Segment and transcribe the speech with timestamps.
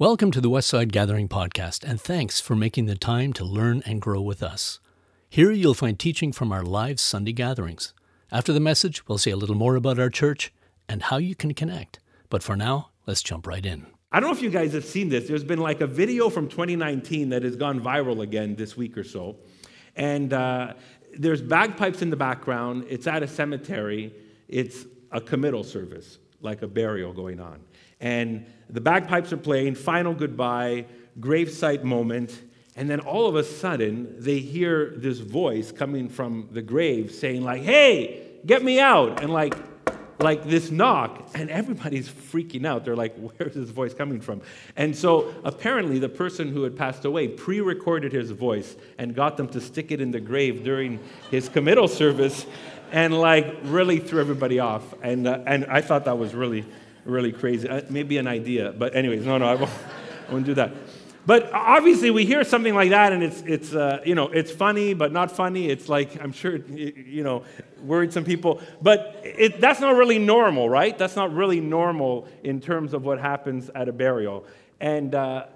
[0.00, 4.00] Welcome to the Westside Gathering Podcast, and thanks for making the time to learn and
[4.00, 4.78] grow with us.
[5.28, 7.94] Here you'll find teaching from our live Sunday gatherings.
[8.30, 10.52] After the message, we'll say a little more about our church
[10.88, 11.98] and how you can connect.
[12.30, 13.86] But for now, let's jump right in.
[14.12, 15.26] I don't know if you guys have seen this.
[15.26, 19.02] There's been like a video from 2019 that has gone viral again this week or
[19.02, 19.34] so.
[19.96, 20.74] And uh,
[21.18, 22.86] there's bagpipes in the background.
[22.88, 24.14] It's at a cemetery.
[24.46, 27.64] It's a committal service, like a burial going on.
[28.00, 30.86] And the bagpipes are playing, final goodbye,
[31.20, 32.42] gravesite moment.
[32.76, 37.42] And then all of a sudden, they hear this voice coming from the grave saying,
[37.42, 39.22] like, hey, get me out.
[39.22, 39.54] And like,
[40.20, 42.84] like this knock, and everybody's freaking out.
[42.84, 44.42] They're like, where's this voice coming from?
[44.76, 49.36] And so apparently, the person who had passed away pre recorded his voice and got
[49.36, 50.98] them to stick it in the grave during
[51.30, 52.46] his committal service
[52.90, 54.82] and like really threw everybody off.
[55.02, 56.64] And, uh, and I thought that was really,
[57.04, 57.68] really crazy.
[57.68, 59.70] Uh, maybe an idea, but, anyways, no, no, I won't,
[60.28, 60.72] I won't do that.
[61.28, 64.94] But obviously, we hear something like that, and it's, it's, uh, you know, it's funny,
[64.94, 65.68] but not funny.
[65.68, 67.44] It's like, I'm sure, you know,
[67.82, 68.62] worried some people.
[68.80, 70.96] But it, that's not really normal, right?
[70.96, 74.46] That's not really normal in terms of what happens at a burial.
[74.80, 75.48] And uh,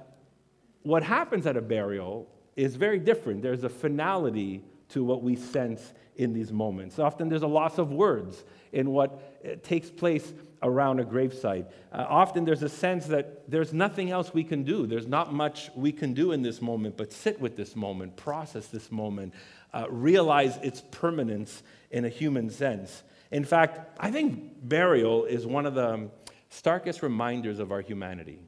[0.82, 3.40] what happens at a burial is very different.
[3.40, 4.62] There's a finality
[4.92, 6.98] to what we sense in these moments.
[6.98, 11.66] Often there's a loss of words in what uh, takes place around a gravesite.
[11.92, 14.86] Uh, often there's a sense that there's nothing else we can do.
[14.86, 18.66] There's not much we can do in this moment but sit with this moment, process
[18.66, 19.34] this moment,
[19.74, 23.02] uh, realize its permanence in a human sense.
[23.30, 26.10] In fact, I think burial is one of the
[26.50, 28.38] starkest reminders of our humanity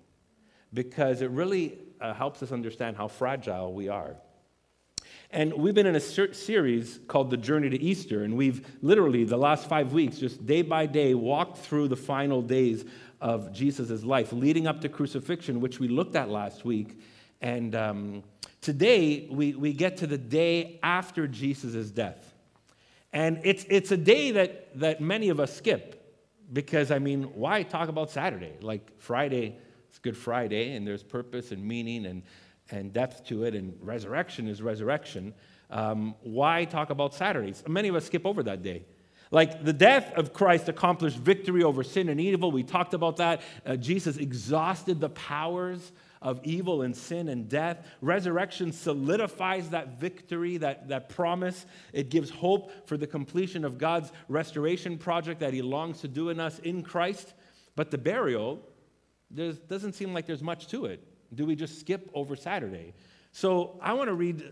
[0.74, 4.16] because it really uh, helps us understand how fragile we are.
[5.34, 9.24] And we've been in a ser- series called The Journey to Easter, and we've literally,
[9.24, 12.84] the last five weeks, just day by day, walked through the final days
[13.20, 17.00] of Jesus' life, leading up to crucifixion, which we looked at last week.
[17.40, 18.22] And um,
[18.60, 22.32] today, we, we get to the day after Jesus' death.
[23.12, 26.00] And it's, it's a day that, that many of us skip
[26.52, 28.52] because, I mean, why talk about Saturday?
[28.60, 29.58] Like Friday,
[29.88, 32.22] it's Good Friday, and there's purpose and meaning and
[32.70, 35.34] and depth to it, and resurrection is resurrection.
[35.70, 37.62] Um, why talk about Saturdays?
[37.66, 38.84] Many of us skip over that day.
[39.30, 42.52] Like the death of Christ accomplished victory over sin and evil.
[42.52, 43.42] We talked about that.
[43.66, 45.92] Uh, Jesus exhausted the powers
[46.22, 47.86] of evil and sin and death.
[48.00, 51.66] Resurrection solidifies that victory, that, that promise.
[51.92, 56.30] It gives hope for the completion of God's restoration project that He longs to do
[56.30, 57.34] in us in Christ.
[57.76, 58.60] But the burial,
[59.34, 61.02] doesn't seem like there's much to it.
[61.34, 62.94] Do we just skip over Saturday?
[63.32, 64.42] So I want to read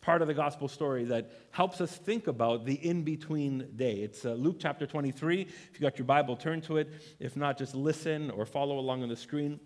[0.00, 3.94] part of the gospel story that helps us think about the in between day.
[3.94, 5.42] It's uh, Luke chapter 23.
[5.42, 6.90] If you got your Bible, turn to it.
[7.20, 9.60] If not, just listen or follow along on the screen.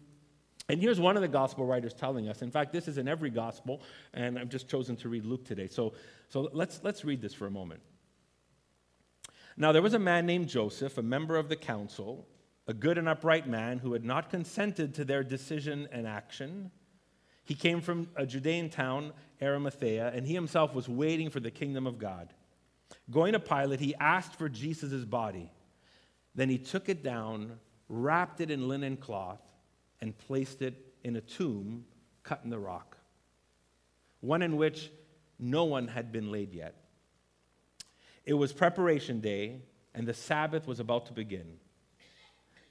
[0.69, 2.43] And here's one of the gospel writers telling us.
[2.43, 5.69] In fact, this is in every gospel, and I've just chosen to read Luke today.
[5.69, 5.95] So,
[6.29, 7.81] so let's, let's read this for a moment.
[9.57, 12.27] Now, there was a man named Joseph, a member of the council
[12.69, 16.71] a good and upright man who had not consented to their decision and action.
[17.45, 21.87] He came from a Judean town, Arimathea, and he himself was waiting for the kingdom
[21.87, 22.33] of God.
[23.11, 25.51] Going to Pilate, he asked for Jesus' body.
[26.35, 29.41] Then he took it down, wrapped it in linen cloth,
[30.01, 31.85] and placed it in a tomb
[32.25, 32.97] cut in the rock,
[34.21, 34.91] one in which
[35.39, 36.75] no one had been laid yet.
[38.25, 39.61] It was preparation day,
[39.95, 41.59] and the Sabbath was about to begin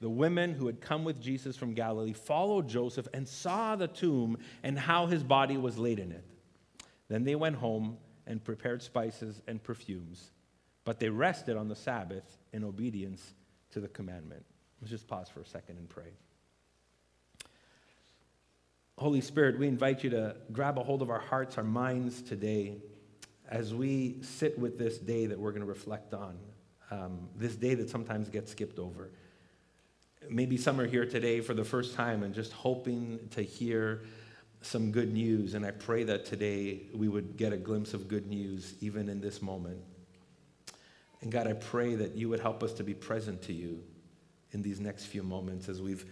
[0.02, 4.38] the women who had come with Jesus from Galilee followed Joseph and saw the tomb
[4.64, 6.24] and how his body was laid in it.
[7.08, 7.98] Then they went home
[8.28, 10.32] and prepared spices and perfumes,
[10.84, 13.34] but they rested on the Sabbath in obedience
[13.72, 14.44] to the commandment.
[14.82, 16.12] Let's just pause for a second and pray.
[18.98, 22.78] Holy Spirit, we invite you to grab a hold of our hearts, our minds today
[23.50, 26.38] as we sit with this day that we're going to reflect on,
[26.92, 29.12] um, this day that sometimes gets skipped over.
[30.30, 34.04] Maybe some are here today for the first time and just hoping to hear
[34.62, 35.54] some good news.
[35.54, 39.22] And I pray that today we would get a glimpse of good news even in
[39.22, 39.80] this moment.
[41.22, 43.84] And God, I pray that you would help us to be present to you
[44.52, 46.06] in these next few moments as we've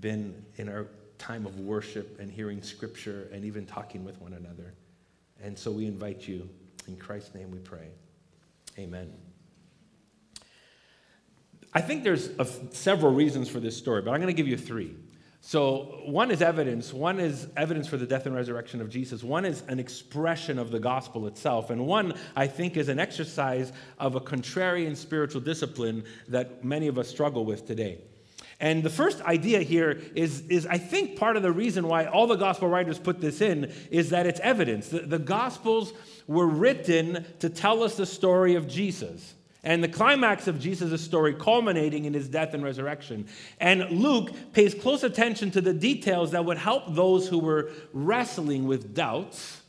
[0.00, 0.88] been in our
[1.18, 4.74] time of worship and hearing scripture and even talking with one another.
[5.42, 6.48] And so we invite you.
[6.86, 7.88] In Christ's name we pray.
[8.78, 9.27] Amen.
[11.74, 14.56] I think there's a, several reasons for this story, but I'm going to give you
[14.56, 14.96] three.
[15.40, 16.92] So, one is evidence.
[16.92, 19.22] One is evidence for the death and resurrection of Jesus.
[19.22, 21.70] One is an expression of the gospel itself.
[21.70, 26.98] And one, I think, is an exercise of a contrarian spiritual discipline that many of
[26.98, 27.98] us struggle with today.
[28.60, 32.26] And the first idea here is, is, I think, part of the reason why all
[32.26, 34.88] the gospel writers put this in is that it's evidence.
[34.88, 35.92] The, the gospels
[36.26, 39.34] were written to tell us the story of Jesus.
[39.64, 43.26] And the climax of Jesus' story culminating in his death and resurrection.
[43.60, 48.66] And Luke pays close attention to the details that would help those who were wrestling
[48.66, 49.60] with doubts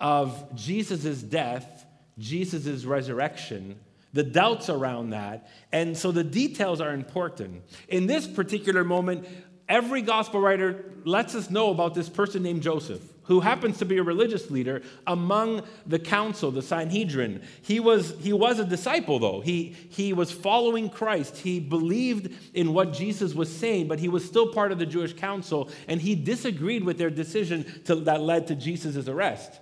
[0.00, 1.86] of Jesus' death,
[2.18, 3.78] Jesus' resurrection,
[4.12, 5.48] the doubts around that.
[5.72, 7.62] And so the details are important.
[7.88, 9.26] In this particular moment,
[9.68, 13.98] every gospel writer lets us know about this person named Joseph, who happens to be
[13.98, 17.42] a religious leader among the council, the Sanhedrin.
[17.62, 19.40] He was, he was a disciple, though.
[19.40, 21.38] He, he was following Christ.
[21.38, 25.14] He believed in what Jesus was saying, but he was still part of the Jewish
[25.14, 29.60] council, and he disagreed with their decision to, that led to Jesus' arrest.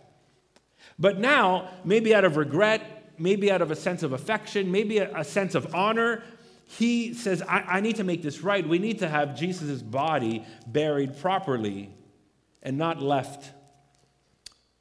[0.98, 5.18] But now, maybe out of regret, maybe out of a sense of affection, maybe a,
[5.18, 6.22] a sense of honor,
[6.78, 8.66] he says, I, I need to make this right.
[8.66, 11.90] We need to have Jesus' body buried properly
[12.62, 13.50] and not left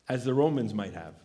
[0.07, 1.15] as the Romans might have.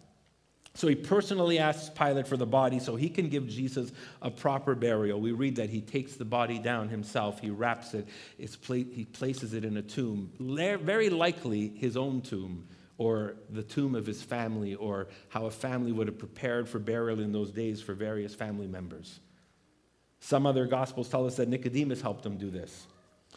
[0.72, 4.74] So he personally asks Pilate for the body so he can give Jesus a proper
[4.74, 5.20] burial.
[5.20, 8.08] We read that he takes the body down himself, he wraps it,
[8.38, 14.06] he places it in a tomb, very likely his own tomb or the tomb of
[14.06, 17.92] his family, or how a family would have prepared for burial in those days for
[17.92, 19.18] various family members.
[20.24, 22.86] Some other gospels tell us that Nicodemus helped him do this.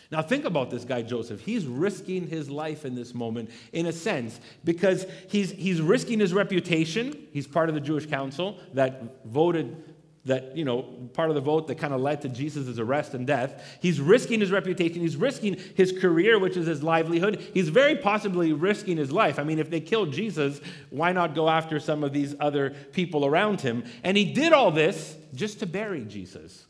[0.10, 1.42] Now, think about this guy, Joseph.
[1.42, 6.34] He's risking his life in this moment, in a sense, because he's, he's risking his
[6.34, 7.28] reputation.
[7.34, 9.84] He's part of the Jewish council that voted
[10.24, 13.28] that, you know, part of the vote that kind of led to Jesus' arrest and
[13.28, 13.78] death.
[13.82, 15.02] He's risking his reputation.
[15.02, 17.46] He's risking his career, which is his livelihood.
[17.54, 19.40] He's very possibly risking his life.
[19.40, 23.26] I mean, if they killed Jesus, why not go after some of these other people
[23.26, 23.84] around him?
[24.06, 26.64] And he did all this just to bury Jesus.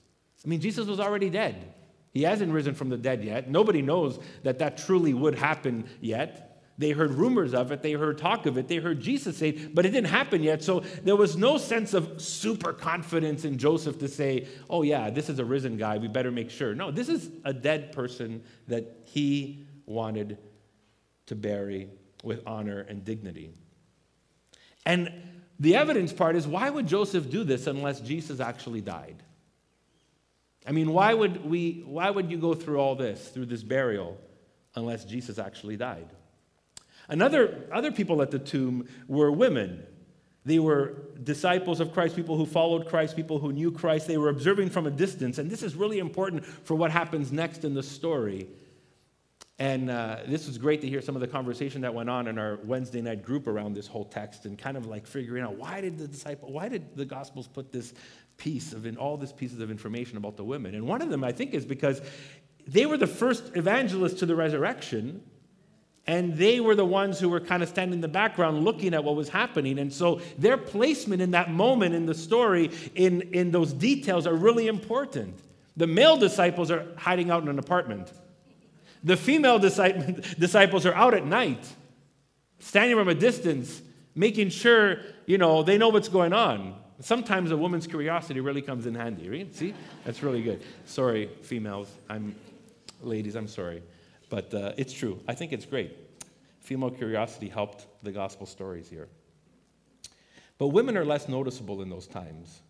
[0.45, 1.73] I mean, Jesus was already dead.
[2.13, 3.49] He hasn't risen from the dead yet.
[3.49, 6.47] Nobody knows that that truly would happen yet.
[6.79, 9.85] They heard rumors of it, they heard talk of it, they heard Jesus say but
[9.85, 10.63] it didn't happen yet.
[10.63, 15.27] So there was no sense of super confidence in Joseph to say, oh, yeah, this
[15.27, 16.75] is a risen guy, we better make sure.
[16.75, 20.37] No, this is a dead person that he wanted
[21.25, 21.89] to bury
[22.23, 23.53] with honor and dignity.
[24.85, 25.11] And
[25.59, 29.23] the evidence part is why would Joseph do this unless Jesus actually died?
[30.67, 34.17] I mean, why would, we, why would you go through all this, through this burial,
[34.75, 36.09] unless Jesus actually died?
[37.07, 39.85] Another other people at the tomb were women.
[40.43, 44.07] They were disciples of Christ, people who followed Christ, people who knew Christ.
[44.07, 45.37] They were observing from a distance.
[45.37, 48.47] And this is really important for what happens next in the story.
[49.59, 52.37] And uh, this was great to hear some of the conversation that went on in
[52.37, 55.81] our Wednesday night group around this whole text and kind of like figuring out why
[55.81, 57.93] did the disciple, why did the Gospels put this
[58.37, 60.75] piece of in all these pieces of information about the women?
[60.75, 62.01] And one of them, I think, is because
[62.67, 65.21] they were the first evangelists to the resurrection
[66.07, 69.03] and they were the ones who were kind of standing in the background looking at
[69.03, 69.77] what was happening.
[69.77, 74.33] And so their placement in that moment in the story, in, in those details, are
[74.33, 75.37] really important.
[75.75, 78.11] The male disciples are hiding out in an apartment,
[79.03, 79.59] the female
[80.39, 81.65] disciples are out at night,
[82.59, 83.81] standing from a distance,
[84.15, 84.97] making sure,
[85.27, 86.75] you know, they know what's going on.
[86.99, 89.55] Sometimes a woman's curiosity really comes in handy, right?
[89.55, 89.73] See?
[90.03, 90.63] That's really good.
[90.85, 91.91] Sorry, females.
[92.09, 92.35] I'm
[93.01, 93.83] ladies, I'm sorry.
[94.29, 95.21] But uh, it's true.
[95.27, 95.95] I think it's great.
[96.59, 99.07] Female curiosity helped the gospel stories here.
[100.57, 102.61] But women are less noticeable in those times.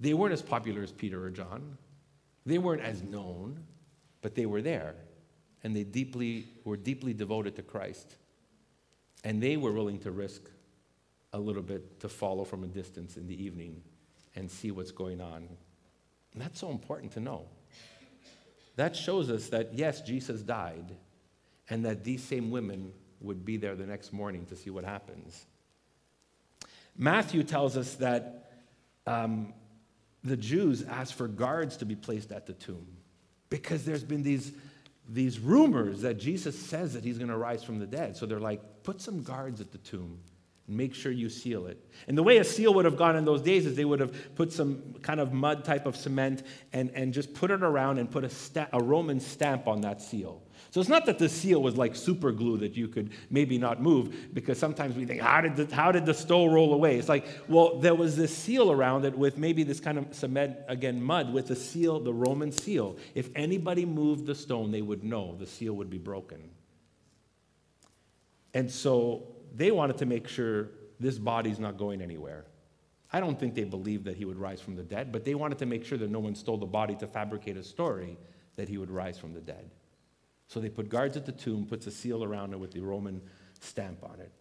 [0.00, 1.76] They weren't as popular as Peter or John.
[2.46, 3.62] They weren't as known,
[4.22, 4.94] but they were there.
[5.62, 8.16] And they deeply were deeply devoted to Christ.
[9.22, 10.42] And they were willing to risk
[11.34, 13.82] a little bit to follow from a distance in the evening
[14.36, 15.48] and see what's going on.
[16.32, 17.46] And that's so important to know.
[18.76, 20.96] That shows us that, yes, Jesus died,
[21.68, 25.44] and that these same women would be there the next morning to see what happens.
[26.96, 28.52] Matthew tells us that
[29.04, 29.52] um,
[30.22, 32.86] the Jews asked for guards to be placed at the tomb
[33.50, 34.52] because there's been these,
[35.08, 38.16] these rumors that Jesus says that he's going to rise from the dead.
[38.16, 40.20] So they're like, put some guards at the tomb
[40.66, 41.78] make sure you seal it.
[42.08, 44.34] And the way a seal would have gone in those days is they would have
[44.34, 46.42] put some kind of mud type of cement
[46.72, 50.00] and, and just put it around and put a, sta- a Roman stamp on that
[50.00, 50.42] seal.
[50.70, 53.80] So it's not that the seal was like super glue that you could maybe not
[53.80, 56.98] move, because sometimes we think, how did the, how did the stone roll away?
[56.98, 60.56] It's like, well, there was this seal around it with maybe this kind of cement,
[60.66, 62.96] again, mud, with the seal, the Roman seal.
[63.14, 66.50] If anybody moved the stone, they would know the seal would be broken.
[68.52, 70.70] And so they wanted to make sure
[71.00, 72.44] this body's not going anywhere.
[73.12, 75.58] I don't think they believed that he would rise from the dead, but they wanted
[75.58, 78.18] to make sure that no one stole the body to fabricate a story
[78.56, 79.70] that he would rise from the dead.
[80.48, 83.20] So they put guards at the tomb, puts a seal around it with the Roman
[83.60, 84.32] stamp on it.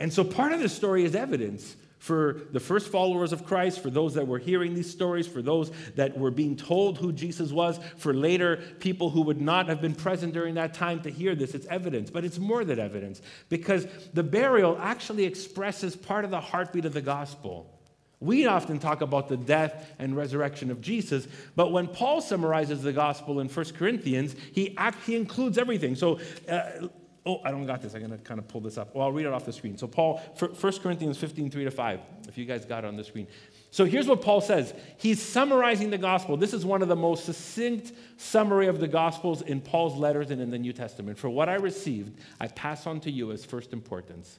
[0.00, 3.90] And so part of this story is evidence for the first followers of Christ, for
[3.90, 7.78] those that were hearing these stories, for those that were being told who Jesus was,
[7.98, 11.54] for later people who would not have been present during that time to hear this.
[11.54, 16.40] It's evidence, but it's more than evidence because the burial actually expresses part of the
[16.40, 17.70] heartbeat of the gospel.
[18.18, 22.92] We often talk about the death and resurrection of Jesus, but when Paul summarizes the
[22.92, 25.94] gospel in 1 Corinthians, he, act, he includes everything.
[25.96, 26.88] So uh,
[27.26, 27.94] Oh, I don't got this.
[27.94, 28.94] I'm going to kind of pull this up.
[28.94, 29.76] Well, I'll read it off the screen.
[29.76, 33.04] So, Paul, 1 Corinthians 15, 3 to 5, if you guys got it on the
[33.04, 33.26] screen.
[33.70, 34.72] So, here's what Paul says.
[34.96, 36.38] He's summarizing the gospel.
[36.38, 40.40] This is one of the most succinct summary of the gospels in Paul's letters and
[40.40, 41.18] in the New Testament.
[41.18, 44.38] For what I received, I pass on to you as first importance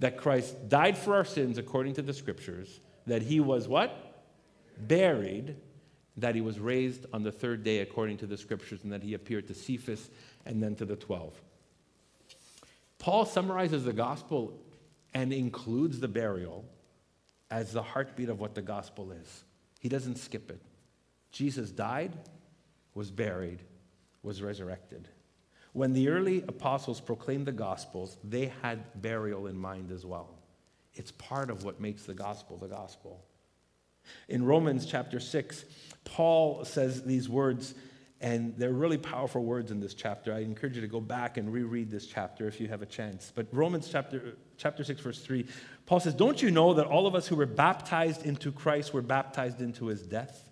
[0.00, 4.24] that Christ died for our sins according to the scriptures, that he was what?
[4.76, 5.56] Buried,
[6.18, 9.14] that he was raised on the third day according to the scriptures, and that he
[9.14, 10.10] appeared to Cephas
[10.44, 11.32] and then to the 12.
[13.04, 14.58] Paul summarizes the gospel
[15.12, 16.64] and includes the burial
[17.50, 19.44] as the heartbeat of what the gospel is.
[19.78, 20.62] He doesn't skip it.
[21.30, 22.14] Jesus died,
[22.94, 23.60] was buried,
[24.22, 25.06] was resurrected.
[25.74, 30.38] When the early apostles proclaimed the gospels, they had burial in mind as well.
[30.94, 33.22] It's part of what makes the gospel the gospel.
[34.30, 35.66] In Romans chapter 6,
[36.04, 37.74] Paul says these words
[38.24, 40.32] and there are really powerful words in this chapter.
[40.32, 43.30] I encourage you to go back and reread this chapter if you have a chance.
[43.34, 45.44] But Romans chapter, chapter 6, verse 3,
[45.84, 49.02] Paul says, Don't you know that all of us who were baptized into Christ were
[49.02, 50.48] baptized into his death?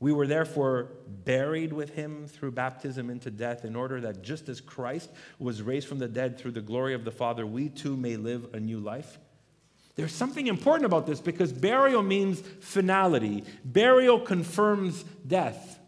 [0.00, 4.60] We were therefore buried with him through baptism into death, in order that just as
[4.60, 5.08] Christ
[5.38, 8.54] was raised from the dead through the glory of the Father, we too may live
[8.54, 9.20] a new life.
[9.94, 15.78] There's something important about this because burial means finality, burial confirms death.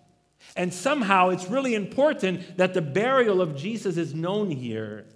[0.57, 5.07] And somehow it's really important that the burial of Jesus is known here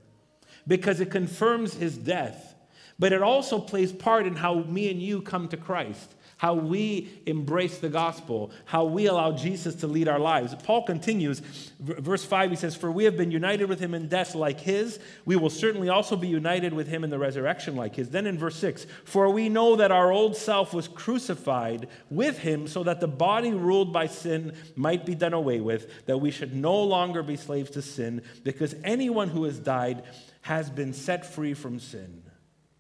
[0.66, 2.54] because it confirms his death.
[2.98, 7.10] But it also plays part in how me and you come to Christ how we
[7.26, 10.54] embrace the gospel, how we allow Jesus to lead our lives.
[10.62, 11.40] Paul continues,
[11.80, 15.00] verse 5, he says, For we have been united with him in death like his,
[15.24, 18.10] we will certainly also be united with him in the resurrection like his.
[18.10, 22.68] Then in verse 6, For we know that our old self was crucified with him
[22.68, 26.54] so that the body ruled by sin might be done away with, that we should
[26.54, 30.04] no longer be slaves to sin, because anyone who has died
[30.42, 32.22] has been set free from sin.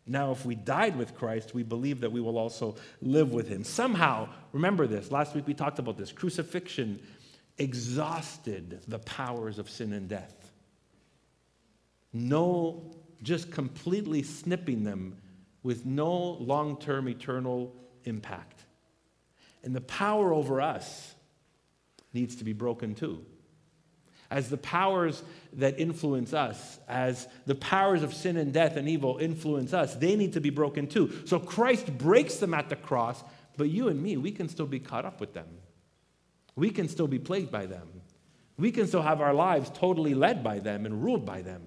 [0.08, 3.62] Now, if we died with Christ, we believe that we will also live with him.
[3.62, 7.00] Somehow, remember this, last week we talked about this crucifixion
[7.58, 10.52] exhausted the powers of sin and death.
[12.12, 15.18] No, just completely snipping them
[15.62, 17.74] with no long term eternal
[18.04, 18.64] impact.
[19.62, 21.14] And the power over us
[22.14, 23.26] needs to be broken too
[24.30, 25.22] as the powers
[25.54, 30.16] that influence us, as the powers of sin and death and evil influence us, they
[30.16, 31.10] need to be broken too.
[31.24, 33.22] So Christ breaks them at the cross,
[33.56, 35.48] but you and me, we can still be caught up with them.
[36.56, 37.88] We can still be plagued by them.
[38.58, 41.62] We can still have our lives totally led by them and ruled by them.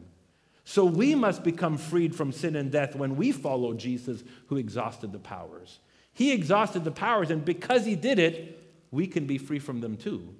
[0.63, 5.11] So we must become freed from sin and death when we follow Jesus who exhausted
[5.11, 5.79] the powers.
[6.13, 9.97] He exhausted the powers, and because he did it, we can be free from them
[9.97, 10.35] too.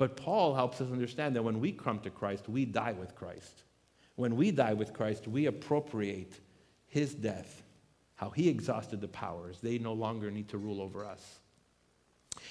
[0.00, 3.64] But Paul helps us understand that when we come to Christ, we die with Christ.
[4.16, 6.40] When we die with Christ, we appropriate
[6.86, 7.62] his death,
[8.14, 9.58] how he exhausted the powers.
[9.60, 11.39] They no longer need to rule over us.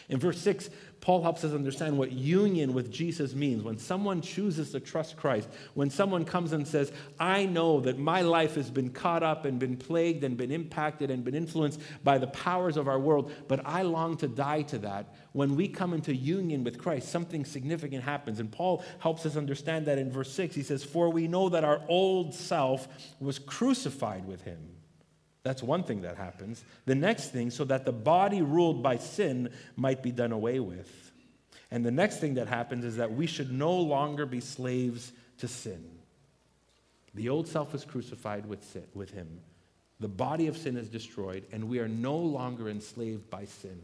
[0.10, 0.70] In verse 6,
[1.02, 3.64] Paul helps us understand what union with Jesus means.
[3.64, 8.22] When someone chooses to trust Christ, when someone comes and says, I know that my
[8.22, 12.18] life has been caught up and been plagued and been impacted and been influenced by
[12.18, 15.16] the powers of our world, but I long to die to that.
[15.32, 18.40] When we come into union with Christ, something significant happens.
[18.40, 20.56] And Paul helps us understand that in verse 6.
[20.56, 22.88] He says, For we know that our old self
[23.20, 24.79] was crucified with him
[25.44, 26.64] that's one thing that happens.
[26.86, 31.12] The next thing, so that the body ruled by sin might be done away with.
[31.72, 35.48] And the next thing that happens is that we should no longer be slaves to
[35.48, 35.86] sin.
[37.14, 39.40] The old self is crucified with, sin, with him.
[40.00, 43.80] The body of sin is destroyed, and we are no longer enslaved by sin.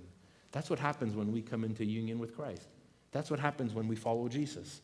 [0.51, 2.67] That's what happens when we come into union with Christ.
[3.11, 4.81] That's what happens when we follow Jesus.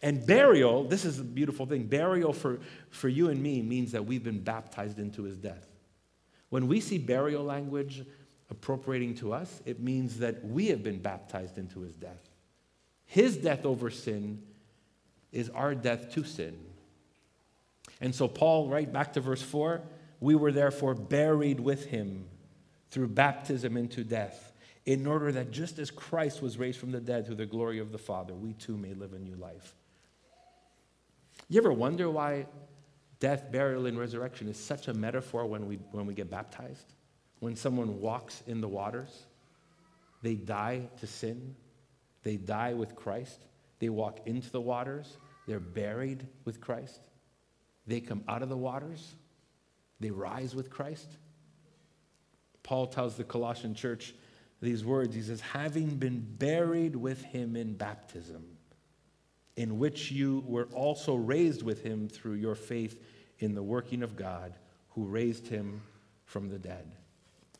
[0.00, 1.84] And burial, this is a beautiful thing.
[1.84, 5.71] Burial for, for you and me means that we've been baptized into his death.
[6.52, 8.04] When we see burial language
[8.50, 12.28] appropriating to us, it means that we have been baptized into his death.
[13.06, 14.42] His death over sin
[15.32, 16.58] is our death to sin.
[18.02, 19.80] And so, Paul, right back to verse 4
[20.20, 22.26] we were therefore buried with him
[22.90, 24.52] through baptism into death,
[24.84, 27.92] in order that just as Christ was raised from the dead through the glory of
[27.92, 29.74] the Father, we too may live a new life.
[31.48, 32.44] You ever wonder why
[33.22, 36.92] death, burial, and resurrection is such a metaphor when we, when we get baptized?
[37.38, 39.26] When someone walks in the waters,
[40.22, 41.54] they die to sin,
[42.24, 43.38] they die with Christ,
[43.78, 46.98] they walk into the waters, they're buried with Christ,
[47.86, 49.14] they come out of the waters,
[50.00, 51.06] they rise with Christ.
[52.64, 54.14] Paul tells the Colossian church
[54.60, 55.14] these words.
[55.14, 58.44] He says, having been buried with him in baptism,
[59.56, 63.00] in which you were also raised with him through your faith
[63.42, 64.54] in the working of God
[64.90, 65.82] who raised him
[66.24, 66.86] from the dead.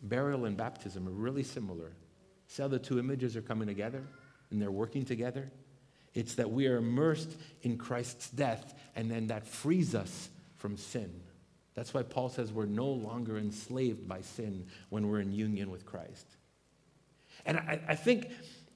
[0.00, 1.92] Burial and baptism are really similar.
[2.46, 4.02] See how the two images are coming together
[4.50, 5.50] and they're working together?
[6.14, 7.30] It's that we are immersed
[7.62, 11.10] in Christ's death, and then that frees us from sin.
[11.74, 15.86] That's why Paul says we're no longer enslaved by sin when we're in union with
[15.86, 16.26] Christ.
[17.46, 18.30] And I, I think,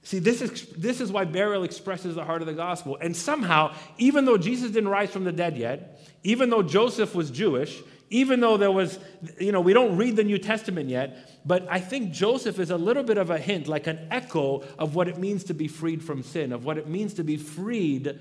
[0.06, 2.96] see, this is, this is why burial expresses the heart of the gospel.
[3.00, 7.30] And somehow, even though Jesus didn't rise from the dead yet, even though Joseph was
[7.30, 9.00] Jewish, even though there was,
[9.40, 12.76] you know, we don't read the New Testament yet, but I think Joseph is a
[12.76, 16.04] little bit of a hint, like an echo of what it means to be freed
[16.04, 18.20] from sin, of what it means to be freed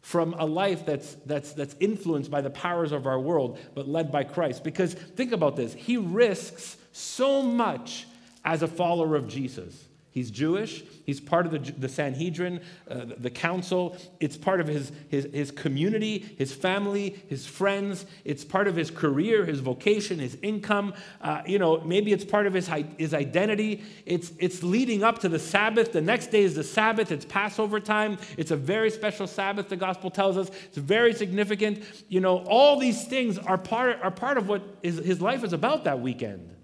[0.00, 4.10] from a life that's, that's, that's influenced by the powers of our world, but led
[4.10, 4.64] by Christ.
[4.64, 8.06] Because think about this he risks so much
[8.46, 9.87] as a follower of Jesus.
[10.10, 10.82] He's Jewish.
[11.04, 12.60] He's part of the, the Sanhedrin,
[12.90, 13.96] uh, the, council.
[14.20, 18.06] It's part of his, his, his community, his family, his friends.
[18.24, 20.94] It's part of his career, his vocation, his income.
[21.20, 23.84] Uh, you know, maybe it's part of his, his identity.
[24.06, 25.92] It's, it's leading up to the Sabbath.
[25.92, 27.12] The next day is the Sabbath.
[27.12, 28.18] It's Passover time.
[28.36, 30.50] It's a very special Sabbath, the gospel tells us.
[30.64, 31.84] It's very significant.
[32.08, 35.52] You know, all these things are part, are part of what is, his life is
[35.52, 36.54] about that weekend.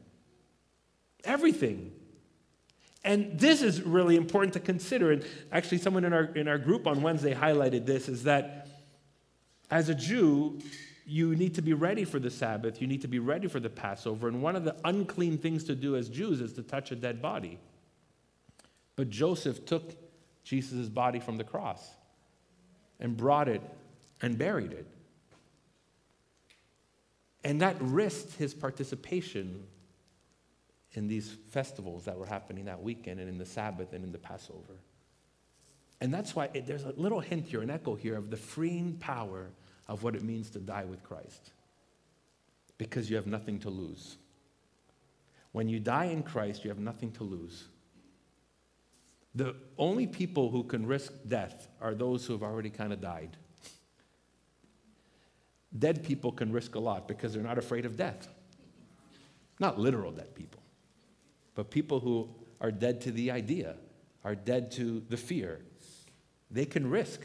[1.24, 1.93] Everything.
[3.04, 5.12] And this is really important to consider.
[5.12, 8.66] And actually, someone in our, in our group on Wednesday highlighted this is that
[9.70, 10.58] as a Jew,
[11.06, 13.68] you need to be ready for the Sabbath, you need to be ready for the
[13.68, 14.28] Passover.
[14.28, 17.20] And one of the unclean things to do as Jews is to touch a dead
[17.20, 17.58] body.
[18.96, 19.94] But Joseph took
[20.44, 21.86] Jesus' body from the cross
[23.00, 23.60] and brought it
[24.22, 24.86] and buried it.
[27.42, 29.64] And that risked his participation
[30.94, 34.18] in these festivals that were happening that weekend and in the Sabbath and in the
[34.18, 34.80] Passover.
[36.00, 38.94] And that's why it, there's a little hint here, an echo here of the freeing
[38.94, 39.50] power
[39.88, 41.50] of what it means to die with Christ.
[42.78, 44.16] Because you have nothing to lose.
[45.52, 47.64] When you die in Christ, you have nothing to lose.
[49.34, 53.36] The only people who can risk death are those who have already kind of died.
[55.76, 58.28] Dead people can risk a lot because they're not afraid of death.
[59.58, 60.63] Not literal dead people
[61.54, 62.28] but people who
[62.60, 63.76] are dead to the idea,
[64.24, 65.60] are dead to the fear.
[66.50, 67.20] They can risk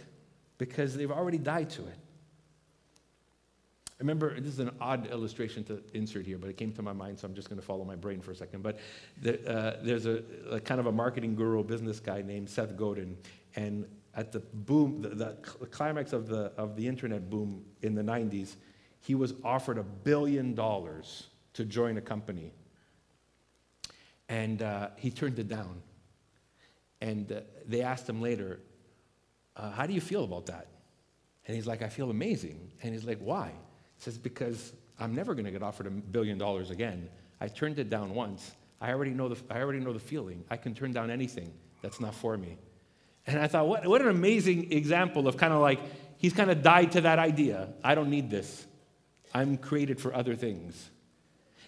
[0.58, 1.98] because they've already died to it.
[3.88, 6.94] I remember, this is an odd illustration to insert here, but it came to my
[6.94, 8.63] mind, so I'm just going to follow my brain for a second.
[8.63, 8.80] But
[9.22, 13.18] the, uh, there's a, a, kind of a marketing guru, business guy named Seth Godin,
[13.58, 18.02] and at the boom, the, the climax of the, of the internet boom in the
[18.02, 18.56] 90s,
[19.02, 22.54] he was offered a billion dollars to join a company
[24.30, 25.82] and uh, he turned it down.
[27.02, 28.60] And uh, they asked him later,
[29.56, 30.68] uh, How do you feel about that?
[31.48, 32.72] And he's like, I feel amazing.
[32.82, 33.48] And he's like, Why?
[33.48, 37.10] He says, Because I'm never going to get offered a billion dollars again.
[37.42, 38.52] I turned it down once.
[38.82, 40.46] I already, know the, I already know the feeling.
[40.50, 42.58] I can turn down anything that's not for me.
[43.28, 45.80] And I thought, what, what an amazing example of kind of like,
[46.18, 47.70] he's kind of died to that idea.
[47.84, 48.65] I don't need this.
[49.34, 50.89] I'm created for other things.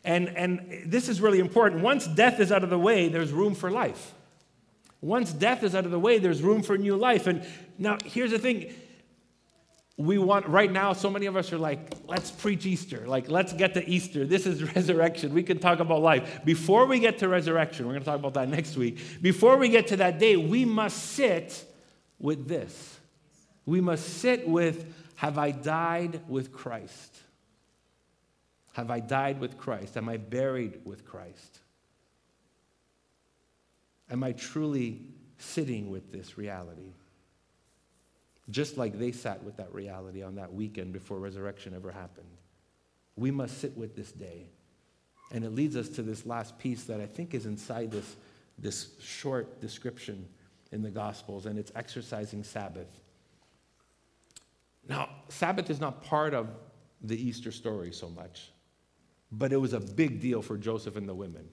[0.03, 1.81] And, and this is really important.
[1.81, 4.13] Once death is out of the way, there's room for life.
[5.01, 7.27] Once death is out of the way, there's room for new life.
[7.27, 7.45] And
[7.77, 8.73] now, here's the thing.
[9.97, 13.07] We want, right now, so many of us are like, let's preach Easter.
[13.07, 14.25] Like, let's get to Easter.
[14.25, 15.33] This is resurrection.
[15.33, 16.41] We can talk about life.
[16.45, 19.21] Before we get to resurrection, we're going to talk about that next week.
[19.21, 21.65] Before we get to that day, we must sit
[22.19, 22.99] with this.
[23.65, 27.17] We must sit with, have I died with Christ?
[28.73, 29.97] Have I died with Christ?
[29.97, 31.59] Am I buried with Christ?
[34.09, 35.01] Am I truly
[35.37, 36.93] sitting with this reality?
[38.49, 42.27] Just like they sat with that reality on that weekend before resurrection ever happened.
[43.15, 44.47] We must sit with this day.
[45.31, 48.15] And it leads us to this last piece that I think is inside this,
[48.57, 50.27] this short description
[50.71, 52.87] in the Gospels, and it's exercising Sabbath.
[54.87, 56.49] Now, Sabbath is not part of
[57.01, 58.51] the Easter story so much.
[59.31, 61.47] But it was a big deal for Joseph and the women.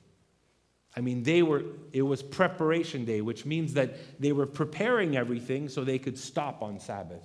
[0.96, 1.62] I mean, they were,
[1.92, 6.62] it was preparation day, which means that they were preparing everything so they could stop
[6.62, 7.24] on Sabbath.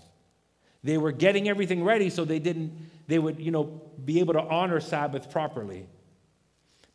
[0.83, 2.73] They were getting everything ready so they didn't,
[3.07, 5.87] they would, you know, be able to honor Sabbath properly.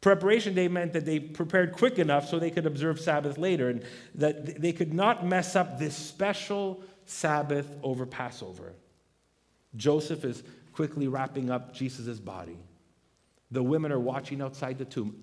[0.00, 3.82] Preparation day meant that they prepared quick enough so they could observe Sabbath later and
[4.14, 8.74] that they could not mess up this special Sabbath over Passover.
[9.74, 12.58] Joseph is quickly wrapping up Jesus' body.
[13.50, 15.22] The women are watching outside the tomb.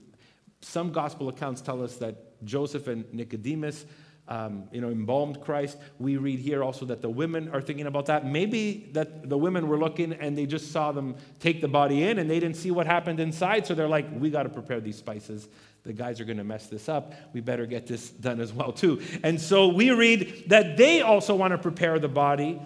[0.62, 3.86] Some gospel accounts tell us that Joseph and Nicodemus
[4.28, 5.78] um, you know, embalmed Christ.
[6.00, 8.26] We read here also that the women are thinking about that.
[8.26, 12.18] Maybe that the women were looking and they just saw them take the body in
[12.18, 13.68] and they didn't see what happened inside.
[13.68, 15.48] So they're like, we got to prepare these spices.
[15.84, 17.14] The guys are going to mess this up.
[17.34, 19.02] We better get this done as well, too.
[19.22, 22.60] And so we read that they also want to prepare the body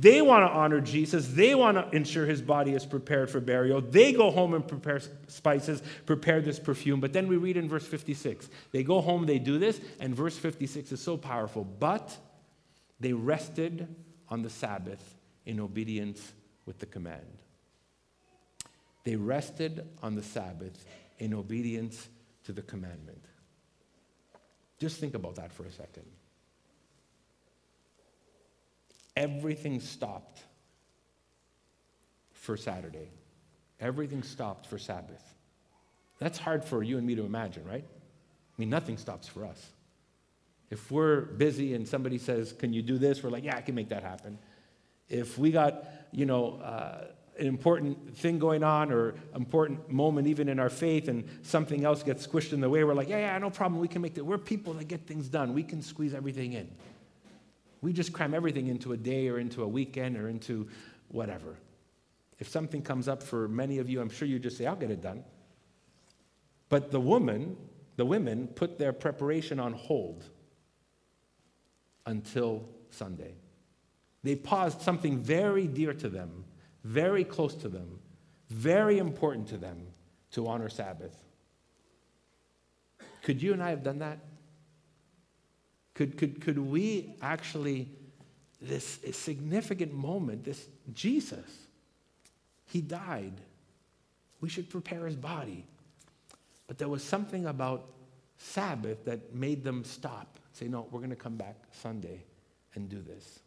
[0.00, 1.28] they want to honor Jesus.
[1.28, 3.80] They want to ensure his body is prepared for burial.
[3.80, 7.00] They go home and prepare spices, prepare this perfume.
[7.00, 8.48] But then we read in verse 56.
[8.70, 11.64] They go home, they do this, and verse 56 is so powerful.
[11.64, 12.16] But
[13.00, 13.94] they rested
[14.28, 16.32] on the Sabbath in obedience
[16.64, 17.38] with the command.
[19.04, 20.84] They rested on the Sabbath
[21.18, 22.08] in obedience
[22.44, 23.24] to the commandment.
[24.78, 26.06] Just think about that for a second
[29.16, 30.42] everything stopped
[32.32, 33.10] for Saturday.
[33.80, 35.22] Everything stopped for Sabbath.
[36.18, 37.84] That's hard for you and me to imagine, right?
[37.84, 39.70] I mean, nothing stops for us.
[40.70, 43.22] If we're busy and somebody says, Can you do this?
[43.22, 44.38] We're like, Yeah, I can make that happen.
[45.08, 50.48] If we got, you know, uh, an important thing going on or important moment even
[50.48, 53.38] in our faith and something else gets squished in the way, we're like, Yeah, yeah,
[53.38, 53.80] no problem.
[53.80, 54.24] We can make that.
[54.24, 55.52] We're people that get things done.
[55.52, 56.70] We can squeeze everything in.
[57.82, 60.68] We just cram everything into a day or into a weekend or into
[61.08, 61.58] whatever.
[62.38, 64.90] If something comes up for many of you, I'm sure you just say, I'll get
[64.90, 65.24] it done.
[66.68, 67.56] But the woman,
[67.96, 70.24] the women put their preparation on hold
[72.06, 73.34] until Sunday.
[74.22, 76.44] They paused something very dear to them,
[76.84, 77.98] very close to them,
[78.48, 79.86] very important to them
[80.32, 81.16] to honor Sabbath.
[83.22, 84.18] Could you and I have done that?
[85.94, 87.88] Could, could, could we actually,
[88.60, 91.66] this significant moment, this Jesus,
[92.66, 93.34] he died.
[94.40, 95.64] We should prepare his body.
[96.66, 97.86] But there was something about
[98.38, 100.38] Sabbath that made them stop.
[100.54, 102.22] Say, no, we're going to come back Sunday
[102.74, 103.40] and do this.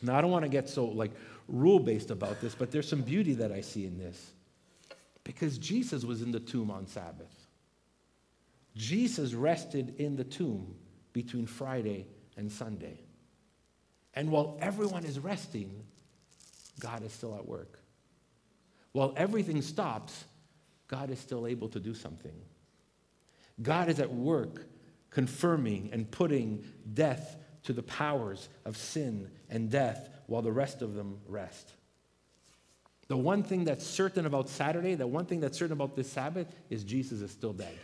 [0.00, 1.12] Now, I don't want to get so like
[1.48, 4.32] rule based about this, but there's some beauty that I see in this.
[5.22, 7.46] Because Jesus was in the tomb on Sabbath.
[8.74, 10.74] Jesus rested in the tomb
[11.12, 13.00] between Friday and Sunday.
[14.14, 15.84] And while everyone is resting,
[16.80, 17.78] God is still at work.
[18.92, 20.24] While everything stops,
[20.88, 22.34] God is still able to do something.
[23.62, 24.66] God is at work
[25.10, 30.94] confirming and putting death to the powers of sin and death while the rest of
[30.94, 31.72] them rest.
[33.08, 36.54] The one thing that's certain about Saturday, the one thing that's certain about this Sabbath
[36.70, 37.78] is Jesus is still dead.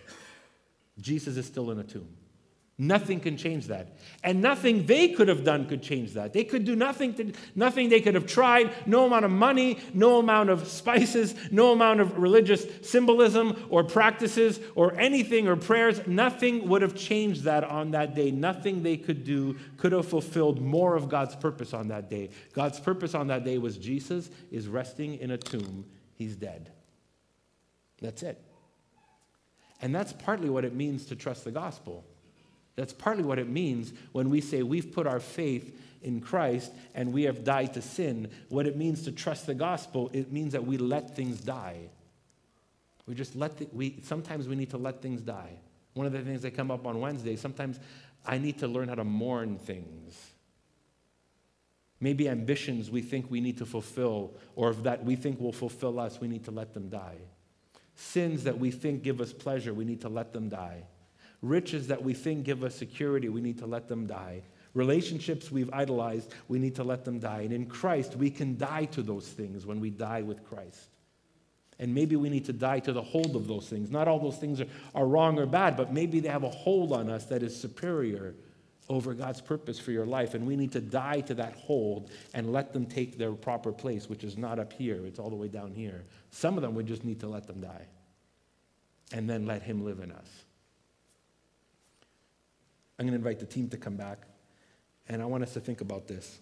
[1.00, 2.08] Jesus is still in a tomb.
[2.80, 3.98] Nothing can change that.
[4.22, 6.32] And nothing they could have done could change that.
[6.32, 10.20] They could do nothing, to, nothing they could have tried, no amount of money, no
[10.20, 16.06] amount of spices, no amount of religious symbolism or practices or anything or prayers.
[16.06, 18.30] Nothing would have changed that on that day.
[18.30, 22.30] Nothing they could do could have fulfilled more of God's purpose on that day.
[22.52, 26.70] God's purpose on that day was Jesus is resting in a tomb, he's dead.
[28.00, 28.40] That's it.
[29.82, 32.04] And that's partly what it means to trust the gospel.
[32.78, 37.12] That's partly what it means when we say we've put our faith in Christ and
[37.12, 38.30] we have died to sin.
[38.50, 41.90] What it means to trust the gospel, it means that we let things die.
[43.04, 45.58] We just let the, we sometimes we need to let things die.
[45.94, 47.80] One of the things that come up on Wednesday, sometimes
[48.24, 50.16] I need to learn how to mourn things.
[51.98, 56.20] Maybe ambitions we think we need to fulfill or that we think will fulfill us,
[56.20, 57.16] we need to let them die.
[57.96, 60.84] Sins that we think give us pleasure, we need to let them die.
[61.42, 64.42] Riches that we think give us security, we need to let them die.
[64.74, 67.40] Relationships we've idolized, we need to let them die.
[67.40, 70.90] And in Christ, we can die to those things when we die with Christ.
[71.80, 73.90] And maybe we need to die to the hold of those things.
[73.90, 76.92] Not all those things are, are wrong or bad, but maybe they have a hold
[76.92, 78.34] on us that is superior
[78.88, 80.34] over God's purpose for your life.
[80.34, 84.08] And we need to die to that hold and let them take their proper place,
[84.08, 86.04] which is not up here, it's all the way down here.
[86.30, 87.86] Some of them we just need to let them die
[89.12, 90.44] and then let Him live in us.
[92.98, 94.18] I'm going to invite the team to come back,
[95.08, 96.40] and I want us to think about this.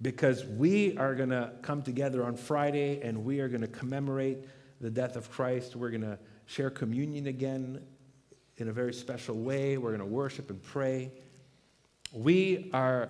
[0.00, 4.44] Because we are going to come together on Friday and we are going to commemorate
[4.80, 5.74] the death of Christ.
[5.74, 7.82] We're going to share communion again
[8.58, 9.78] in a very special way.
[9.78, 11.10] We're going to worship and pray.
[12.12, 13.08] We are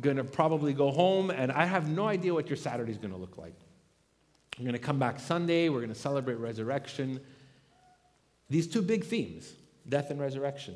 [0.00, 3.12] going to probably go home, and I have no idea what your Saturday is going
[3.12, 3.54] to look like.
[4.58, 5.68] We're going to come back Sunday.
[5.68, 7.20] We're going to celebrate resurrection.
[8.50, 9.52] These two big themes
[9.88, 10.74] death and resurrection.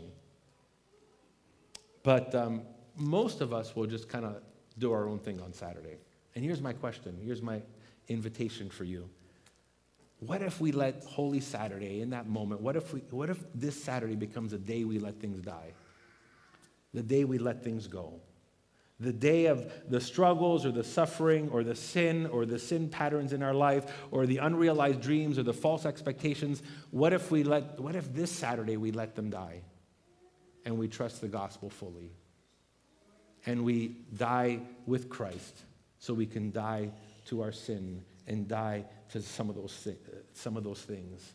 [2.09, 2.63] But um,
[2.97, 4.41] most of us will just kind of
[4.79, 5.99] do our own thing on Saturday.
[6.35, 7.61] And here's my question here's my
[8.09, 9.11] invitation for you.
[10.21, 13.85] What if we let Holy Saturday in that moment, what if, we, what if this
[13.85, 15.75] Saturday becomes a day we let things die?
[16.95, 18.15] The day we let things go?
[18.99, 23.35] The day of the struggles or the suffering or the sin or the sin patterns
[23.35, 27.79] in our life or the unrealized dreams or the false expectations, what if we let
[27.79, 29.61] what if this Saturday we let them die
[30.65, 32.11] and we trust the gospel fully?
[33.47, 35.63] And we die with Christ
[35.99, 36.91] so we can die
[37.27, 39.89] to our sin and die to some of those,
[40.35, 41.33] some of those things.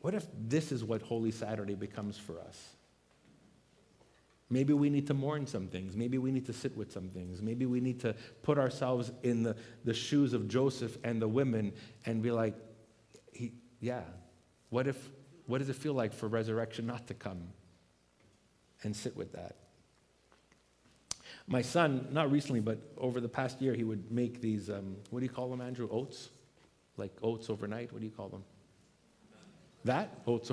[0.00, 2.76] What if this is what Holy Saturday becomes for us?
[4.50, 5.96] Maybe we need to mourn some things.
[5.96, 7.40] Maybe we need to sit with some things.
[7.40, 11.72] Maybe we need to put ourselves in the, the shoes of Joseph and the women
[12.04, 12.54] and be like,
[13.32, 14.02] he, yeah,
[14.68, 15.10] what if,
[15.46, 17.48] what does it feel like for resurrection not to come?
[18.84, 19.56] And sit with that.
[21.46, 25.20] My son, not recently, but over the past year, he would make these, um, what
[25.20, 25.88] do you call them, Andrew?
[25.90, 26.30] Oats?
[26.96, 27.92] Like oats overnight?
[27.92, 28.44] What do you call them?
[29.84, 30.10] That?
[30.26, 30.50] Oats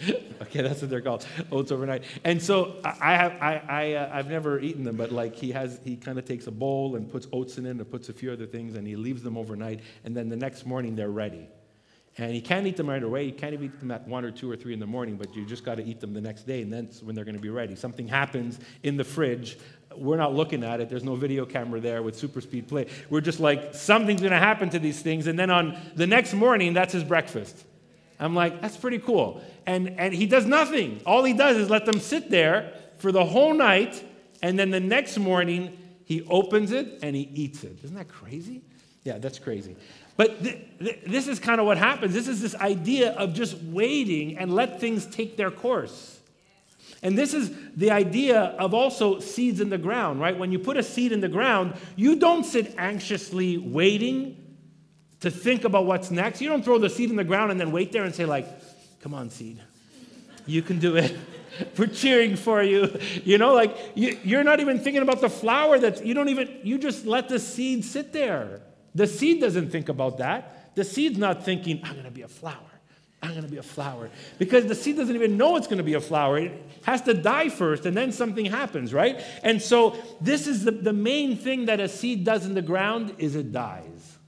[0.42, 2.04] okay, that's what they're called, oats overnight.
[2.24, 5.80] And so I have, I, I, uh, I've never eaten them, but like he has,
[5.84, 8.30] he kind of takes a bowl and puts oats in it and puts a few
[8.30, 9.80] other things and he leaves them overnight.
[10.04, 11.48] And then the next morning they're ready.
[12.20, 13.24] And you can't eat them right away.
[13.24, 15.36] You can't even eat them at one or two or three in the morning, but
[15.36, 17.40] you just got to eat them the next day, and that's when they're going to
[17.40, 17.76] be ready.
[17.76, 19.56] Something happens in the fridge.
[19.96, 20.88] We're not looking at it.
[20.88, 22.88] There's no video camera there with super speed play.
[23.08, 25.28] We're just like, something's going to happen to these things.
[25.28, 27.64] And then on the next morning, that's his breakfast.
[28.18, 29.40] I'm like, that's pretty cool.
[29.64, 31.00] And, and he does nothing.
[31.06, 34.04] All he does is let them sit there for the whole night,
[34.42, 37.78] and then the next morning, he opens it and he eats it.
[37.84, 38.62] Isn't that crazy?
[39.04, 39.76] Yeah, that's crazy.
[40.18, 42.12] But th- th- this is kind of what happens.
[42.12, 46.18] This is this idea of just waiting and let things take their course.
[47.04, 50.36] And this is the idea of also seeds in the ground, right?
[50.36, 54.36] When you put a seed in the ground, you don't sit anxiously waiting
[55.20, 56.42] to think about what's next.
[56.42, 58.48] You don't throw the seed in the ground and then wait there and say, like,
[59.00, 59.60] come on, seed.
[60.46, 61.16] You can do it.
[61.78, 62.98] We're cheering for you.
[63.24, 66.58] You know, like you, are not even thinking about the flower that's, you don't even,
[66.64, 68.62] you just let the seed sit there.
[68.94, 70.74] The seed doesn't think about that.
[70.74, 72.68] The seed's not thinking, I'm going to be a flower.
[73.22, 74.10] I'm going to be a flower.
[74.38, 76.38] Because the seed doesn't even know it's going to be a flower.
[76.38, 76.52] It
[76.84, 79.20] has to die first, and then something happens, right?
[79.42, 83.14] And so this is the, the main thing that a seed does in the ground
[83.18, 84.18] is it dies.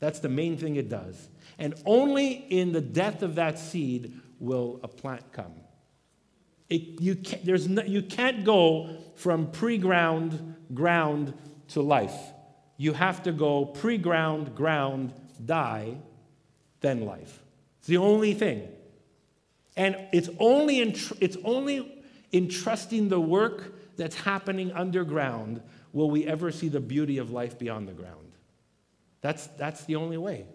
[0.00, 1.28] That's the main thing it does.
[1.58, 5.52] And only in the death of that seed will a plant come.
[6.70, 11.34] It, you, can't, no, you can't go from pre ground, ground
[11.68, 12.16] to life.
[12.76, 15.12] You have to go pre ground, ground,
[15.44, 15.96] die,
[16.80, 17.42] then life.
[17.78, 18.68] It's the only thing.
[19.76, 26.26] And it's only in, it's only in trusting the work that's happening underground will we
[26.26, 28.32] ever see the beauty of life beyond the ground.
[29.20, 30.46] That's, that's the only way.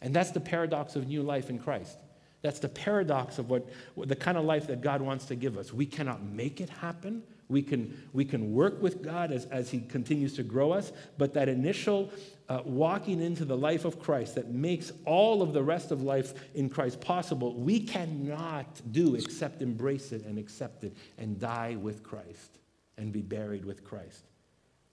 [0.00, 1.98] And that's the paradox of new life in Christ.
[2.40, 5.72] That's the paradox of what, the kind of life that God wants to give us.
[5.72, 7.22] We cannot make it happen.
[7.48, 11.32] We can, we can work with God as, as He continues to grow us, but
[11.34, 12.12] that initial
[12.48, 16.34] uh, walking into the life of Christ that makes all of the rest of life
[16.54, 22.02] in Christ possible, we cannot do except embrace it and accept it and die with
[22.02, 22.58] Christ
[22.98, 24.24] and be buried with Christ.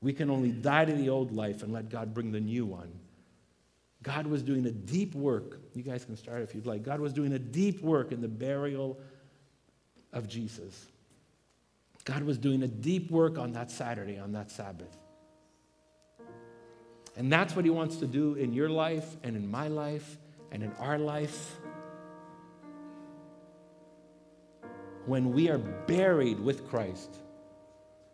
[0.01, 2.91] We can only die to the old life and let God bring the new one.
[4.03, 5.59] God was doing a deep work.
[5.73, 6.83] You guys can start if you'd like.
[6.83, 8.99] God was doing a deep work in the burial
[10.13, 10.85] of Jesus.
[12.05, 14.95] God was doing a deep work on that Saturday, on that Sabbath.
[17.17, 20.17] And that's what He wants to do in your life and in my life
[20.51, 21.55] and in our life.
[25.05, 27.17] When we are buried with Christ.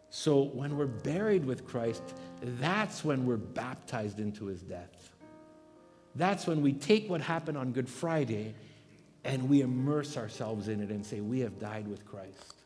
[0.10, 2.04] So, when we're buried with Christ,
[2.42, 5.10] that's when we're baptized into His death.
[6.16, 8.56] That's when we take what happened on Good Friday
[9.24, 12.61] and we immerse ourselves in it and say, We have died with Christ.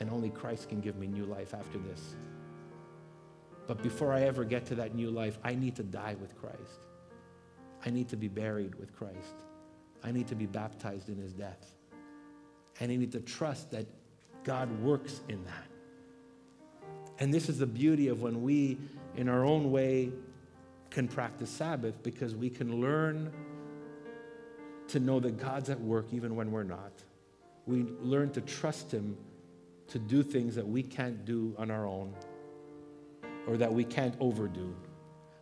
[0.00, 2.16] And only Christ can give me new life after this.
[3.66, 6.80] But before I ever get to that new life, I need to die with Christ.
[7.84, 9.34] I need to be buried with Christ.
[10.02, 11.72] I need to be baptized in his death.
[12.80, 13.86] And I need to trust that
[14.42, 15.68] God works in that.
[17.18, 18.78] And this is the beauty of when we,
[19.16, 20.10] in our own way,
[20.90, 23.32] can practice Sabbath because we can learn
[24.88, 26.92] to know that God's at work even when we're not.
[27.66, 29.16] We learn to trust Him
[29.88, 32.14] to do things that we can't do on our own
[33.46, 34.74] or that we can't overdo.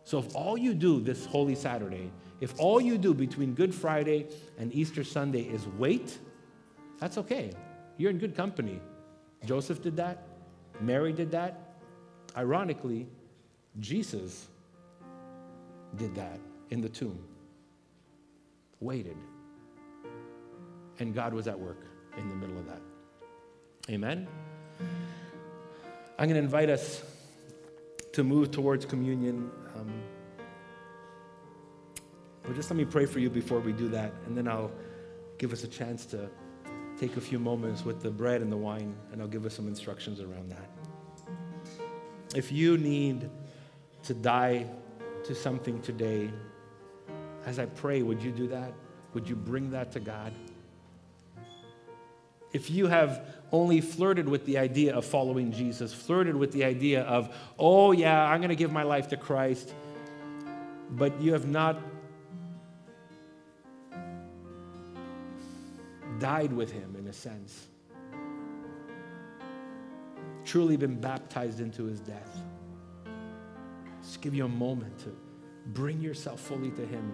[0.03, 4.27] So if all you do this Holy Saturday, if all you do between Good Friday
[4.57, 6.17] and Easter Sunday is wait,
[6.99, 7.51] that's okay.
[7.97, 8.81] You're in good company.
[9.45, 10.27] Joseph did that,
[10.81, 11.75] Mary did that.
[12.35, 13.07] Ironically,
[13.79, 14.47] Jesus
[15.95, 17.23] did that in the tomb.
[18.79, 19.17] Waited.
[20.99, 21.85] And God was at work
[22.17, 22.81] in the middle of that.
[23.89, 24.27] Amen?
[26.17, 27.03] I'm going to invite us
[28.13, 29.51] to move towards communion.
[29.75, 29.91] Um,
[32.43, 34.71] but just let me pray for you before we do that, and then I'll
[35.37, 36.29] give us a chance to
[36.99, 39.67] take a few moments with the bread and the wine, and I'll give us some
[39.67, 40.69] instructions around that.
[42.35, 43.29] If you need
[44.03, 44.67] to die
[45.25, 46.29] to something today,
[47.45, 48.73] as I pray, would you do that?
[49.13, 50.33] Would you bring that to God?
[52.53, 57.01] If you have only flirted with the idea of following Jesus, flirted with the idea
[57.03, 59.73] of, oh, yeah, I'm going to give my life to Christ,
[60.91, 61.79] but you have not
[66.19, 67.67] died with him in a sense,
[70.45, 72.41] truly been baptized into his death.
[74.01, 75.15] Just give you a moment to
[75.67, 77.13] bring yourself fully to him.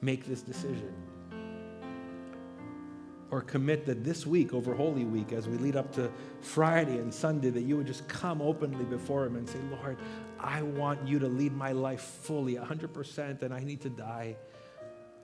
[0.00, 0.92] Make this decision.
[3.30, 7.14] Or commit that this week, over Holy Week, as we lead up to Friday and
[7.14, 9.98] Sunday, that you would just come openly before Him and say, Lord,
[10.40, 14.36] I want you to lead my life fully, 100%, and I need to die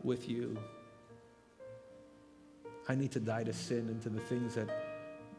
[0.05, 0.57] with you.
[2.89, 4.69] I need to die to sin and to the things that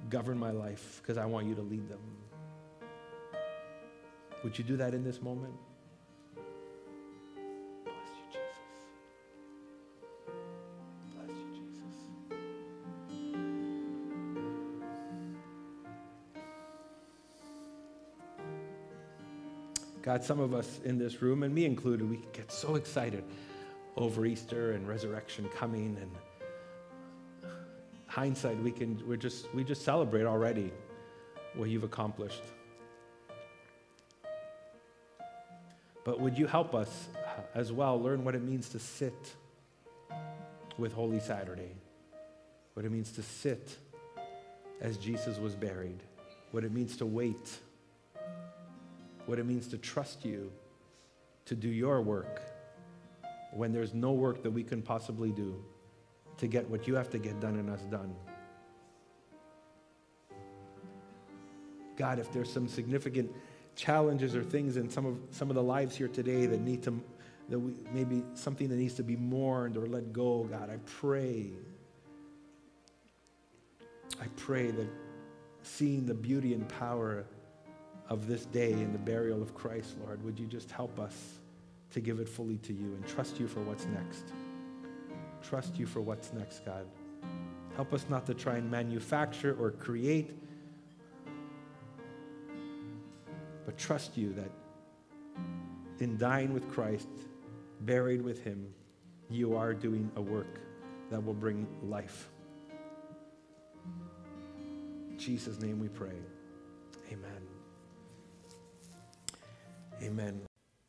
[0.10, 2.00] govern my life because I want you to lead them.
[4.44, 5.54] Would you do that in this moment?
[20.08, 23.26] God, some of us in this room, and me included, we get so excited
[23.98, 27.52] over Easter and resurrection coming and
[28.06, 30.72] hindsight, we can we're just we just celebrate already
[31.56, 32.42] what you've accomplished.
[36.06, 39.36] But would you help us uh, as well learn what it means to sit
[40.78, 41.76] with Holy Saturday?
[42.76, 43.78] What it means to sit
[44.80, 46.02] as Jesus was buried?
[46.52, 47.60] What it means to wait?
[49.28, 50.52] What it means to trust you
[51.46, 52.42] to do your work
[53.54, 55.64] when there's no work that we can possibly do?
[56.38, 58.16] to get what you have to get done and us done.
[61.98, 63.32] God, if there's some significant
[63.76, 67.00] challenges or things in some of some of the lives here today that need to
[67.50, 71.52] that we maybe something that needs to be mourned or let go, God, I pray.
[74.22, 74.88] I pray that
[75.64, 77.26] seeing the beauty and power
[78.10, 81.40] of this day and the burial of Christ, Lord, would you just help us
[81.92, 84.34] to give it fully to you and trust you for what's next?
[85.48, 86.86] trust you for what's next, God.
[87.76, 90.32] Help us not to try and manufacture or create,
[93.66, 94.52] but trust you that
[96.00, 97.08] in dying with Christ,
[97.82, 98.68] buried with him,
[99.30, 100.60] you are doing a work
[101.10, 102.30] that will bring life.
[105.10, 106.18] In Jesus' name we pray.
[107.12, 107.57] Amen.
[110.02, 110.42] Amen.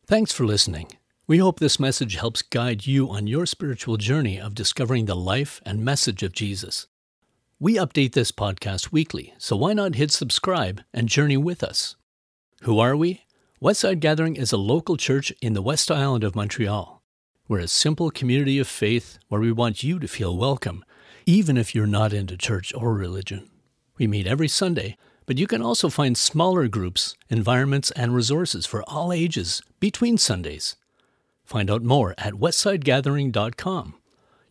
[0.06, 0.88] Thanks for listening.
[1.26, 5.60] We hope this message helps guide you on your spiritual journey of discovering the life
[5.66, 6.86] and message of Jesus.
[7.60, 11.96] We update this podcast weekly, so why not hit subscribe and journey with us?
[12.62, 13.24] Who are we?
[13.60, 17.02] Westside Gathering is a local church in the West Island of Montreal.
[17.48, 20.84] We're a simple community of faith where we want you to feel welcome,
[21.26, 23.50] even if you're not into church or religion.
[23.98, 24.96] We meet every Sunday,
[25.28, 30.76] but you can also find smaller groups, environments, and resources for all ages between Sundays.
[31.44, 33.94] Find out more at westsidegathering.com.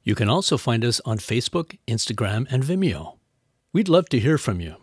[0.04, 3.18] You can also find us on Facebook, Instagram, and Vimeo.
[3.74, 4.76] We'd love to hear from you.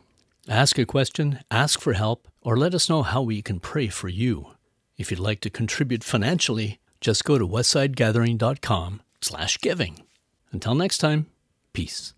[0.48, 4.08] Ask a question, ask for help, or let us know how we can pray for
[4.08, 4.48] you.
[4.98, 10.02] If you'd like to contribute financially, just go to westsidegathering.com slash giving.
[10.50, 11.26] Until next time,
[11.72, 12.14] peace.